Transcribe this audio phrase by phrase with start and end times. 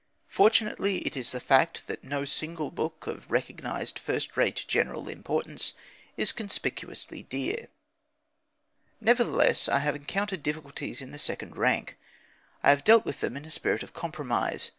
[0.29, 5.75] Fortunately it is the fact that no single book of recognised first rate general importance
[6.17, 7.67] is conspicuously dear.
[8.99, 11.99] Nevertheless, I have encountered difficulties in the second rank;
[12.63, 14.69] I have dealt with them in a spirit of compromise.